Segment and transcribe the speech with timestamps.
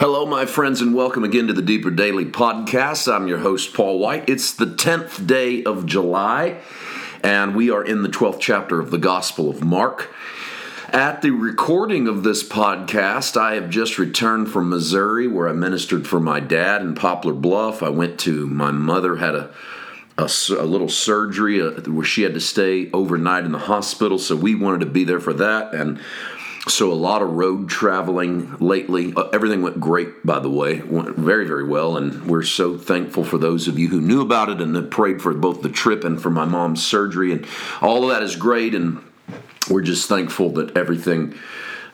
[0.00, 3.06] Hello, my friends, and welcome again to the Deeper Daily Podcast.
[3.12, 4.30] I'm your host, Paul White.
[4.30, 6.56] It's the 10th day of July,
[7.22, 10.10] and we are in the 12th chapter of the Gospel of Mark.
[10.88, 16.06] At the recording of this podcast, I have just returned from Missouri where I ministered
[16.06, 17.82] for my dad in Poplar Bluff.
[17.82, 19.50] I went to my mother, had a
[20.16, 24.36] a, a, little surgery uh, where she had to stay overnight in the hospital, so
[24.36, 25.72] we wanted to be there for that.
[25.72, 25.98] And
[26.68, 29.12] so a lot of road traveling lately.
[29.16, 33.24] Uh, everything went great, by the way, went very, very well, and we're so thankful
[33.24, 36.04] for those of you who knew about it and have prayed for both the trip
[36.04, 37.46] and for my mom's surgery, and
[37.80, 39.02] all of that is great, and
[39.70, 41.34] we're just thankful that everything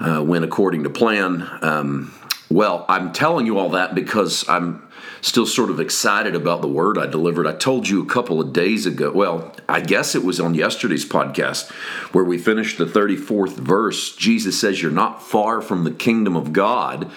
[0.00, 1.48] uh, went according to plan.
[1.62, 2.12] Um,
[2.48, 4.86] well, I'm telling you all that because I'm
[5.20, 7.46] still sort of excited about the word I delivered.
[7.46, 11.04] I told you a couple of days ago, well, I guess it was on yesterday's
[11.04, 11.70] podcast
[12.12, 14.14] where we finished the 34th verse.
[14.14, 17.10] Jesus says, You're not far from the kingdom of God.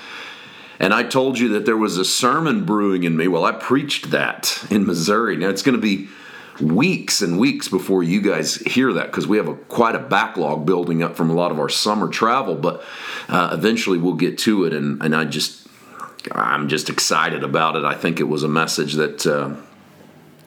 [0.80, 3.28] And I told you that there was a sermon brewing in me.
[3.28, 5.36] Well, I preached that in Missouri.
[5.36, 6.08] Now it's going to be
[6.62, 10.66] weeks and weeks before you guys hear that because we have a, quite a backlog
[10.66, 12.56] building up from a lot of our summer travel.
[12.56, 12.84] But
[13.28, 14.74] uh, eventually we'll get to it.
[14.74, 15.68] And, and I just
[16.32, 17.86] I'm just excited about it.
[17.86, 19.56] I think it was a message that uh,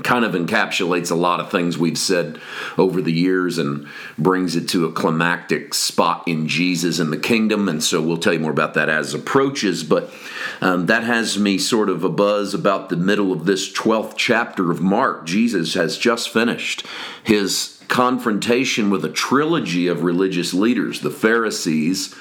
[0.02, 2.40] kind of encapsulates a lot of things we've said
[2.76, 3.86] over the years and
[4.18, 7.68] brings it to a climactic spot in Jesus and the kingdom.
[7.68, 9.84] And so we'll tell you more about that as approaches.
[9.84, 10.10] But
[10.62, 14.70] um, that has me sort of a buzz about the middle of this 12th chapter
[14.70, 15.26] of Mark.
[15.26, 16.86] Jesus has just finished
[17.24, 22.14] his confrontation with a trilogy of religious leaders the Pharisees,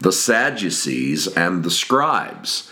[0.00, 2.68] the Sadducees, and the scribes.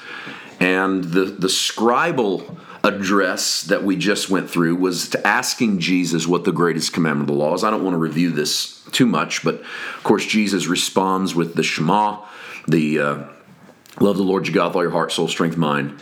[0.58, 6.42] And the, the scribal address that we just went through was to asking Jesus what
[6.42, 7.62] the greatest commandment of the law is.
[7.62, 11.62] I don't want to review this too much, but of course, Jesus responds with the
[11.62, 12.20] Shema,
[12.66, 13.24] the uh,
[14.00, 15.98] love the Lord your God with all your heart, soul, strength, mind.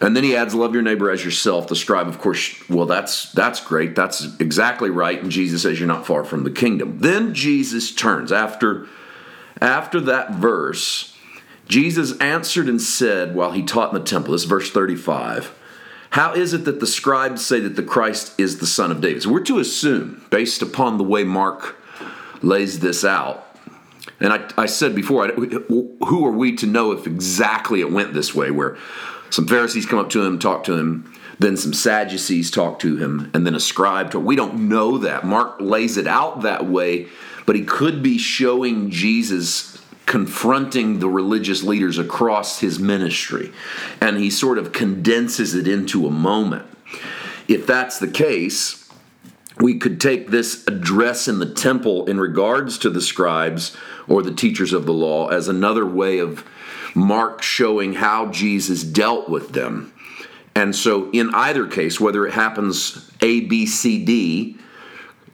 [0.00, 3.32] And then he adds, "Love your neighbor as yourself." The scribe, of course, well, that's
[3.32, 3.94] that's great.
[3.94, 5.22] That's exactly right.
[5.22, 8.86] And Jesus says, "You're not far from the kingdom." Then Jesus turns after
[9.60, 11.16] after that verse
[11.68, 15.52] Jesus answered and said while he taught in the temple, this verse 35,
[16.10, 19.22] how is it that the scribes say that the Christ is the son of David?
[19.22, 21.76] So we're to assume, based upon the way Mark
[22.42, 23.45] lays this out,
[24.20, 28.34] and I, I said before, who are we to know if exactly it went this
[28.34, 28.76] way, where
[29.30, 33.30] some Pharisees come up to him, talk to him, then some Sadducees talk to him,
[33.34, 34.22] and then a scribe talk.
[34.22, 35.24] We don't know that.
[35.24, 37.08] Mark lays it out that way,
[37.44, 43.52] but he could be showing Jesus confronting the religious leaders across his ministry.
[44.00, 46.66] And he sort of condenses it into a moment.
[47.48, 48.85] If that's the case,
[49.58, 54.34] we could take this address in the temple in regards to the scribes or the
[54.34, 56.44] teachers of the law as another way of
[56.94, 59.92] Mark showing how Jesus dealt with them.
[60.54, 64.56] And so, in either case, whether it happens A, B, C, D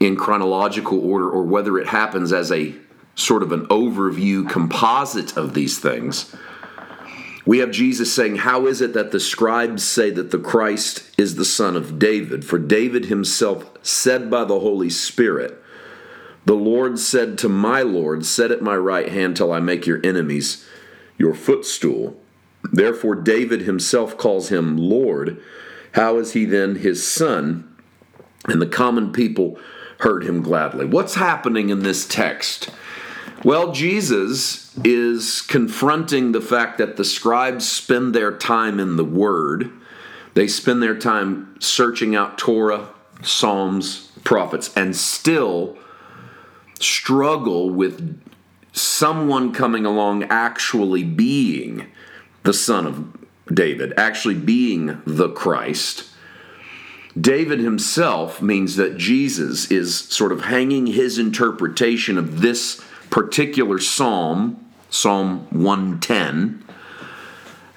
[0.00, 2.74] in chronological order, or whether it happens as a
[3.14, 6.34] sort of an overview composite of these things.
[7.44, 11.34] We have Jesus saying, How is it that the scribes say that the Christ is
[11.34, 12.44] the son of David?
[12.44, 15.60] For David himself said by the Holy Spirit,
[16.44, 20.00] The Lord said to my Lord, Set at my right hand till I make your
[20.04, 20.66] enemies
[21.18, 22.16] your footstool.
[22.72, 25.42] Therefore, David himself calls him Lord.
[25.92, 27.68] How is he then his son?
[28.46, 29.58] And the common people
[30.00, 30.84] heard him gladly.
[30.84, 32.70] What's happening in this text?
[33.44, 39.72] Well, Jesus is confronting the fact that the scribes spend their time in the Word.
[40.34, 42.88] They spend their time searching out Torah,
[43.20, 45.76] Psalms, prophets, and still
[46.78, 48.22] struggle with
[48.72, 51.86] someone coming along actually being
[52.44, 56.08] the son of David, actually being the Christ.
[57.20, 62.80] David himself means that Jesus is sort of hanging his interpretation of this
[63.12, 66.64] particular psalm, Psalm 110,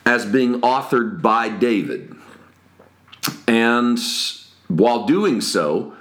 [0.05, 2.15] as being authored by David.
[3.45, 3.99] And
[4.69, 5.93] while doing so,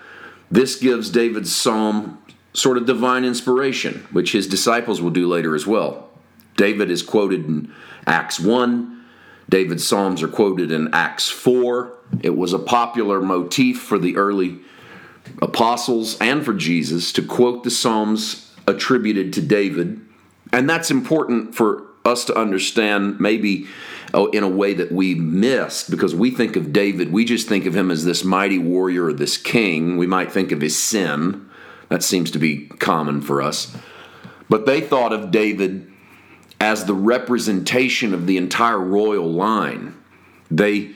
[0.50, 2.22] this gives David's psalm
[2.52, 6.08] sort of divine inspiration, which his disciples will do later as well.
[6.56, 7.72] David is quoted in
[8.06, 9.04] Acts 1.
[9.48, 11.92] David's psalms are quoted in Acts 4.
[12.22, 14.60] It was a popular motif for the early
[15.42, 20.00] apostles and for Jesus to quote the psalms attributed to David.
[20.52, 23.66] And that's important for us to understand, maybe
[24.12, 27.66] oh, in a way that we missed, because we think of David, we just think
[27.66, 29.96] of him as this mighty warrior or this king.
[29.96, 31.48] We might think of his sin.
[31.88, 33.76] That seems to be common for us.
[34.48, 35.90] But they thought of David
[36.60, 39.96] as the representation of the entire royal line.
[40.50, 40.92] They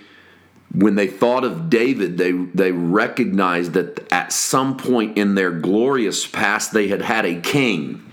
[0.75, 6.27] when they thought of David, they, they recognized that at some point in their glorious
[6.27, 8.05] past, they had had a king.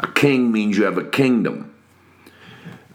[0.00, 1.74] A king means you have a kingdom.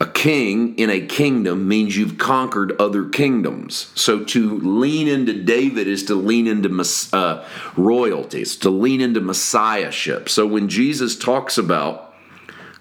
[0.02, 3.92] A king in a kingdom means you've conquered other kingdoms.
[3.96, 6.70] So to lean into David is to lean into
[7.14, 7.48] uh,
[7.78, 10.28] royalties, to lean into messiahship.
[10.28, 12.14] So when Jesus talks about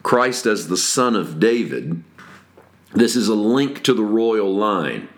[0.03, 2.03] Christ as the son of David,
[2.94, 5.09] this is a link to the royal line.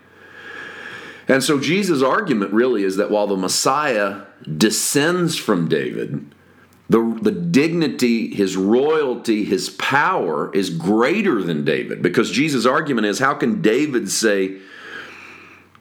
[1.28, 4.22] And so Jesus' argument really is that while the Messiah
[4.56, 6.32] descends from David,
[6.88, 12.00] the, the dignity, his royalty, his power is greater than David.
[12.00, 14.58] Because Jesus' argument is how can David say,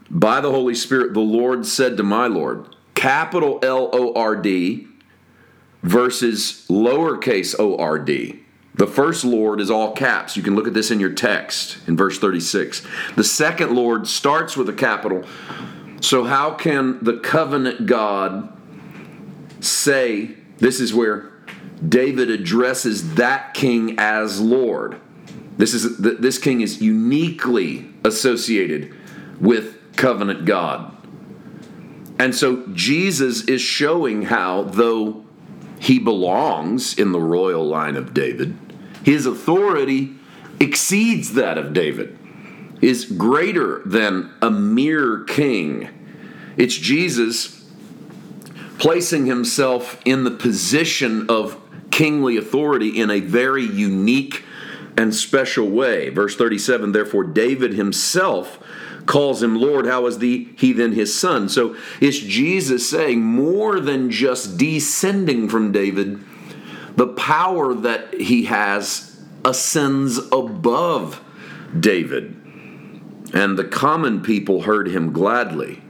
[0.09, 4.87] by the Holy Spirit, the Lord said to my Lord, capital L O R D
[5.83, 8.44] versus lowercase o r d?
[8.77, 10.35] The first Lord is all caps.
[10.35, 12.85] You can look at this in your text in verse 36.
[13.15, 15.23] The second Lord starts with a capital.
[16.01, 18.51] So, how can the covenant God
[19.61, 21.31] say this is where
[21.87, 24.99] David addresses that king as Lord?
[25.57, 28.93] This is this king is uniquely associated
[29.39, 30.91] with covenant God.
[32.19, 35.23] And so Jesus is showing how though
[35.79, 38.57] he belongs in the royal line of David,
[39.05, 40.15] his authority
[40.59, 42.17] exceeds that of David,
[42.81, 45.87] is greater than a mere king.
[46.57, 47.63] It's Jesus
[48.79, 51.61] placing himself in the position of
[51.91, 54.43] kingly authority in a very unique
[54.97, 56.09] and special way.
[56.09, 58.57] Verse 37 Therefore, David himself
[59.05, 59.85] calls him Lord.
[59.85, 61.47] How is the, he then his son?
[61.47, 66.19] So it's Jesus saying more than just descending from David
[66.95, 71.21] the power that he has ascends above
[71.77, 72.35] David.
[73.33, 75.81] And the common people heard him gladly.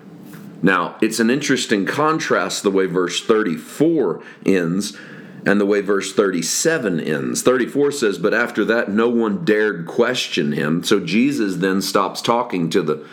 [0.62, 4.98] Now, it's an interesting contrast the way verse 34 ends
[5.46, 7.44] and the way verse 37 ends.
[7.44, 10.84] 34 says, But after that, no one dared question him.
[10.84, 13.06] So Jesus then stops talking to the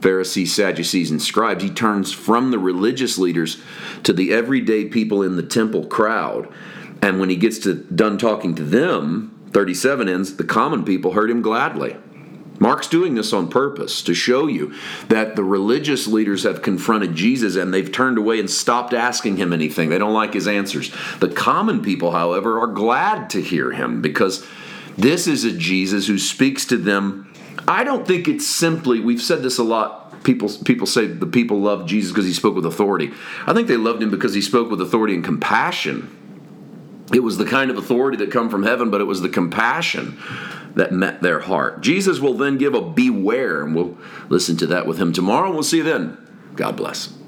[0.00, 1.62] Pharisees, Sadducees, and scribes.
[1.62, 3.62] He turns from the religious leaders
[4.02, 6.52] to the everyday people in the temple crowd.
[7.02, 11.30] And when he gets to done talking to them, 37 ends, the common people heard
[11.30, 11.96] him gladly.
[12.60, 14.74] Mark's doing this on purpose to show you
[15.08, 19.54] that the religious leaders have confronted Jesus and they've turned away and stopped asking him
[19.54, 19.88] anything.
[19.88, 20.94] They don't like his answers.
[21.20, 24.46] The common people, however, are glad to hear him because
[24.98, 27.32] this is a Jesus who speaks to them.
[27.66, 30.22] I don't think it's simply, we've said this a lot.
[30.22, 33.10] People, people say the people love Jesus because he spoke with authority.
[33.46, 36.14] I think they loved him because he spoke with authority and compassion
[37.12, 40.18] it was the kind of authority that come from heaven, but it was the compassion
[40.74, 41.80] that met their heart.
[41.80, 43.98] Jesus will then give a beware, and we'll
[44.28, 45.52] listen to that with him tomorrow.
[45.52, 46.16] We'll see you then.
[46.54, 47.19] God bless.